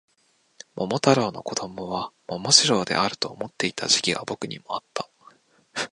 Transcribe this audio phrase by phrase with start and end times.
[0.75, 5.07] 桃太郎の子供は桃次郎であると思っていた時期が僕にもあった